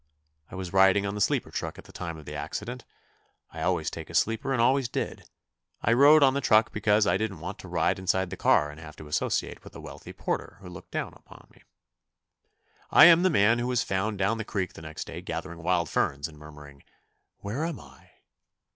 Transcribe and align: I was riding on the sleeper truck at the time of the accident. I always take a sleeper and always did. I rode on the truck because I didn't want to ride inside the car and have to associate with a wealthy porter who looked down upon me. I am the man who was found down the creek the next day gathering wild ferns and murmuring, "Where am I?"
I 0.49 0.55
was 0.55 0.73
riding 0.73 1.05
on 1.05 1.13
the 1.13 1.21
sleeper 1.21 1.51
truck 1.51 1.77
at 1.77 1.83
the 1.83 1.91
time 1.91 2.17
of 2.17 2.25
the 2.25 2.33
accident. 2.33 2.85
I 3.51 3.61
always 3.61 3.91
take 3.91 4.09
a 4.09 4.15
sleeper 4.15 4.51
and 4.51 4.59
always 4.59 4.89
did. 4.89 5.29
I 5.83 5.93
rode 5.93 6.23
on 6.23 6.33
the 6.33 6.41
truck 6.41 6.71
because 6.71 7.05
I 7.05 7.17
didn't 7.17 7.39
want 7.39 7.59
to 7.59 7.67
ride 7.67 7.99
inside 7.99 8.31
the 8.31 8.35
car 8.35 8.71
and 8.71 8.79
have 8.79 8.95
to 8.95 9.05
associate 9.07 9.63
with 9.63 9.75
a 9.75 9.79
wealthy 9.79 10.11
porter 10.11 10.57
who 10.61 10.69
looked 10.69 10.89
down 10.89 11.13
upon 11.13 11.49
me. 11.51 11.61
I 12.89 13.05
am 13.05 13.21
the 13.21 13.29
man 13.29 13.59
who 13.59 13.67
was 13.67 13.83
found 13.83 14.17
down 14.17 14.39
the 14.39 14.43
creek 14.43 14.73
the 14.73 14.81
next 14.81 15.05
day 15.05 15.21
gathering 15.21 15.61
wild 15.61 15.87
ferns 15.87 16.27
and 16.27 16.35
murmuring, 16.35 16.81
"Where 17.41 17.63
am 17.63 17.79
I?" 17.79 18.09